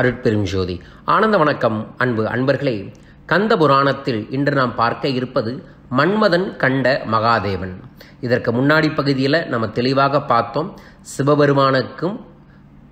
[0.00, 0.74] அருட்பெரும் ஜோதி.
[1.14, 2.74] ஆனந்த வணக்கம் அன்பு அன்பர்களே.
[3.30, 5.52] கந்த புராணத்தில் இன்று நாம் பார்க்க இருப்பது
[5.98, 7.74] மன்மதன் கண்ட மகாதேவன்.
[8.26, 10.70] இதற்கு முன்னாடி பகுதியில் நம்ம தெளிவாக பார்த்தோம்.
[11.14, 12.16] சிவபெருமானுக்கும்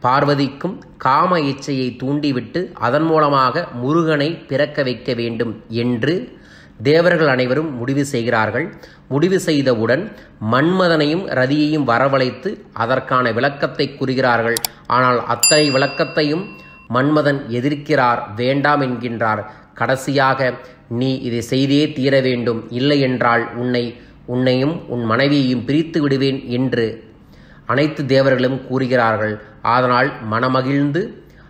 [0.04, 0.74] பார்வதிக்கும்
[1.06, 5.54] காம இச்சையை தூண்டிவிட்டு அதன் மூலமாக முருகனை பிறக்க வைக்க வேண்டும்
[5.84, 6.16] என்று
[6.90, 8.66] தேவர்கள் அனைவரும் முடிவு செய்கிறார்கள்.
[9.12, 10.04] முடிவு செய்தவுடன்
[10.52, 12.50] மன்மதனையும் ரதியையும் வரவழைத்து
[12.84, 14.58] அதற்கான விளக்கத்தை கூறுகிறார்கள்.
[14.96, 16.46] ஆனால் அத்தனை விளக்கத்தையும்
[16.94, 19.42] மன்மதன் எதிர்க்கிறார் வேண்டாம் என்கின்றார்.
[19.74, 20.40] கடைசியாக
[21.00, 22.60] நீ இதை செய்தே தீர வேண்டும்.
[22.70, 23.84] இல்லை என்றால் உன்னை
[24.26, 26.86] உன்னையும் உன் மனைவியையும் பிரித்து விடுவேன் என்று
[27.66, 29.34] அனைத்து தேவர்களும் கூறுகிறார்கள்.
[29.74, 31.02] அதனால் மனமகிழ்ந்து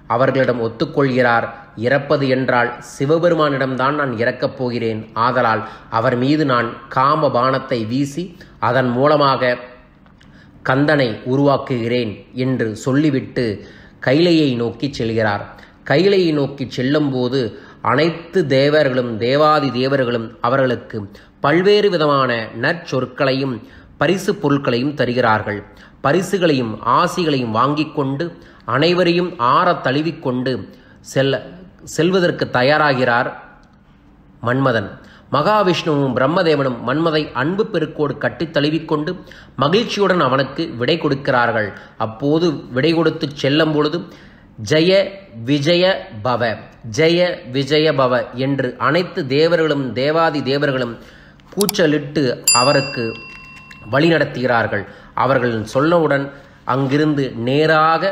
[0.06, 1.46] அவர்களிடம் ஒத்துக்கொள்கிறார்.
[1.76, 5.00] இறப்பது என்றால் சிவபெருமானிடம்தான் நான் இறக்கப் போகிறேன்.
[5.26, 8.24] ஆதலால் அவர் மீது நான் காம பானத்தை வீசி
[8.68, 9.56] அதன் மூலமாக
[10.68, 12.12] கந்தனை உருவாக்குகிறேன்
[12.44, 13.44] என்று சொல்லிவிட்டு
[14.00, 15.44] கைலையை நோக்கி செல்கிறார்.
[15.84, 23.62] கைலையை நோக்கி செல்லும்போது அனைத்து தேவர்களும் தேவாதி தேவர்களும் அவர்களுக்கு பல்வேறு விதமான நற்சொற்களையும்
[23.98, 25.62] பரிசு பொருட்களையும் தருகிறார்கள்.
[26.00, 30.68] பரிசுகளையும் ஆசிகளையும் வாங்கிக் கொண்டு அனைவரையும் ஆற தழுவிக்கொண்டு
[31.00, 31.46] செல்ல
[31.84, 33.32] செல்வதற்கு தயாராகிறார்
[34.42, 34.88] மன்மதன்.
[35.32, 39.10] மகாவிஷ்ணுவும் பிரம்மதேவனும் மன்மதை அன்பு பெருக்கோடு கட்டித் தழுவிக்கொண்டு
[39.56, 41.68] மகிழ்ச்சியுடன் அவனுக்கு விடை கொடுக்கிறார்கள்.
[41.96, 43.98] அப்போது விடை கொடுத்து செல்லும் பொழுது
[44.70, 44.92] ஜெய
[45.44, 45.84] விஜய
[46.24, 46.42] பவ
[46.96, 47.18] ஜெய
[47.52, 50.94] விஜய பவ என்று அனைத்து தேவர்களும் தேவாதி தேவர்களும்
[51.54, 53.04] கூச்சலிட்டு அவருக்கு
[53.90, 54.84] வழிநடத்துகிறார்கள்
[55.14, 56.24] அவர்கள் சொன்னவுடன்
[56.64, 58.02] அங்கிருந்து நேராக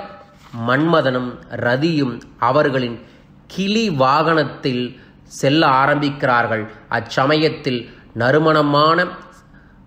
[0.66, 2.98] மன்மதனும் ரதியும் அவர்களின்
[3.46, 4.84] கிளி வாகனத்தில்
[5.26, 6.64] செல்ல ஆரம்பிக்கிறார்கள்.
[6.88, 9.06] அச்சமயத்தில் நறுமணமான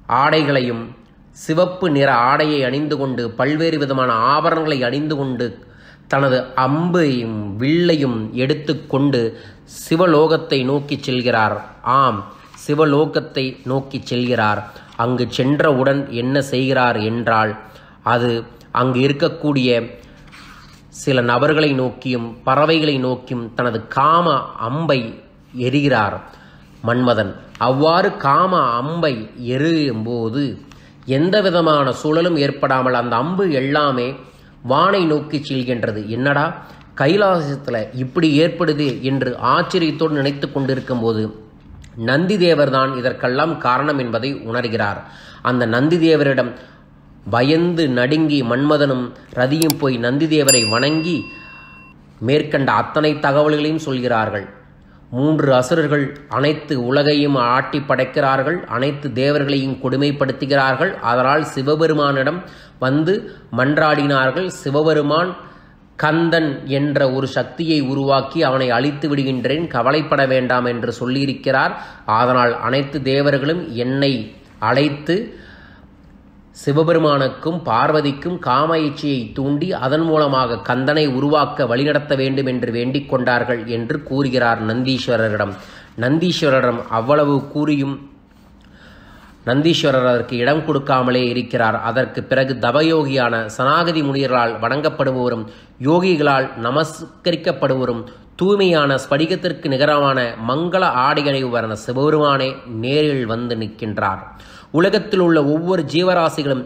[0.07, 0.95] ஆடைகளையும்
[1.31, 5.67] சிவப்பு நிற ஆடையை அணிந்து கொண்டு பல்வேறு விதமான ஆபரணங்களை அணிந்து கொண்டு
[6.07, 9.39] தனது அம்பையும் வில்லையும் எடுத்துக்கொண்டு
[9.89, 11.61] சிவலோகத்தை நோக்கி செல்கிறார்.
[11.81, 12.33] ஆம்
[12.67, 14.61] சிவலோகத்தை நோக்கி செல்கிறார்.
[14.95, 17.59] அங்கு சென்றவுடன் என்ன செய்கிறார் என்றால்
[18.03, 19.97] அது அங்கு இருக்கக்கூடிய
[20.87, 24.27] சில நபர்களை நோக்கியும் பறவைகளை நோக்கியும் தனது காம
[24.59, 25.23] அம்பை
[25.53, 26.21] எரிகிறார்.
[26.85, 30.57] மன்மதன் அவ்வாறு காம அம்பை எரியும் போது
[31.05, 34.15] எந்த விதமான சூழலும் ஏற்படாமல் அந்த அம்பு எல்லாமே
[34.63, 36.05] வானை நோக்கி செல்கின்றது.
[36.05, 36.65] என்னடா?
[36.97, 41.47] கைலாசத்தில் இப்படி ஏற்படுது என்று ஆச்சரியத்தோடு நினைத்து கொண்டிருக்கும் போது
[41.95, 44.97] நந்தி தேவர்தான் இதற்கெல்லாம் காரணம் என்பதை உணர்கிறார்.
[45.41, 46.53] அந்த நந்தி தேவரிடம்
[47.29, 51.25] பயந்து நடுங்கி மன்மதனும் ரதியும் போய் நந்திதேவரை வணங்கி
[52.19, 54.49] மேற்கண்ட அத்தனை தகவல்களையும் சொல்கிறார்கள்.
[55.11, 60.91] மூன்று அசுரர்கள் அனைத்து உலகையும் ஆட்டி படைக்கிறார்கள் அனைத்து தேவர்களையும் கொடுமைப்படுத்துகிறார்கள்.
[61.11, 62.39] அதனால் சிவபெருமானிடம்
[62.79, 63.13] வந்து
[63.57, 64.47] மன்றாடினார்கள்.
[64.63, 65.31] சிவபெருமான்
[65.95, 71.73] கந்தன் என்ற ஒரு சக்தியை உருவாக்கி அவனை அழித்து விடுகின்றேன் கவலைப்பட வேண்டாம் என்று சொல்லியிருக்கிறார்.
[72.19, 74.13] அதனால் அனைத்து தேவர்களும் என்னை
[74.69, 75.15] அழைத்து
[76.51, 84.03] சிவபெருமானுக்கும் பார்வதிக்கும் காம இச்சையை தூண்டி அதன் மூலமாக கந்தனை உருவாக்க வழிநடத்த வேண்டும் என்று வேண்டிக் கொண்டார்கள் என்று
[84.03, 85.53] கூறுகிறார் நந்தீஸ்வரரிடம்.
[86.01, 87.95] நந்தீஸ்வரரிடம் அவ்வளவு கூறியும்
[89.45, 91.77] நந்தீஸ்வரர் அதற்கு இடம் கொடுக்காமலே இருக்கிறார்.
[91.81, 95.45] அதற்கு பிறகு தவயோகியான சனாகதி முனியர்களால் வணங்கப்படுபவரும்
[95.83, 98.03] யோகிகளால் நமஸ்கரிக்கப்படுவரும்
[98.39, 104.19] தூய்மையான ஸ்படிகத்திற்கு நிகரமான மங்கள ஆடையணிவரான சிவபெருமானே நேரில் வந்து நிற்கின்றார்.
[104.71, 106.65] உலகத்தில் உள்ள ஒவ்வொரு ஜீவராசிகளும்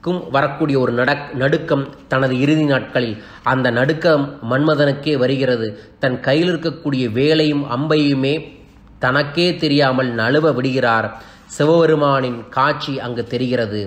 [0.00, 3.22] க்கும் வரக்கூடிய ஒரு நடக் நடுக்கம் தனது இறுதி நாட்களில்.
[3.42, 5.78] அந்த நடுக்கம் மன்மதனுக்கே வருகிறது.
[5.98, 8.34] தன் கையில் இருக்கக்கூடிய வேலையும் அம்பையுமே
[8.98, 11.22] தனக்கே தெரியாமல் நழுவ விடுகிறார்.
[11.58, 13.82] சிவபெருமானின் காட்சி அங்கு தெரிகிறது.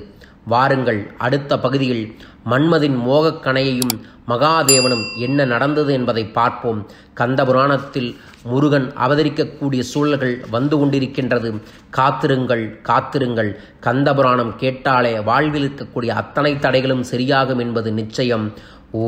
[0.53, 1.01] வாருங்கள்.
[1.17, 2.03] அடுத்த பகுதியில்
[2.45, 3.95] மன்மதின் மோகக்கணையையும்
[4.27, 6.81] மகாதேவனும் என்ன நடந்தது என்பதை பார்ப்போம்.
[7.13, 8.09] கந்த புராணத்தில்
[8.43, 11.51] முருகன் அவதரிக்கக்கூடிய சூழல்கள் வந்து கொண்டிருக்கின்றது.
[11.89, 13.51] காத்திருங்கள் காத்திருங்கள்.
[13.79, 18.53] கந்த புராணம் கேட்டாலே வாழ்வில் இருக்கக்கூடிய அத்தனை தடைகளும் சரியாகும் என்பது நிச்சயம்.
[18.91, 19.07] ஓ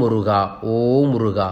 [0.00, 0.78] முருகா ஓ
[1.12, 1.48] முருகா.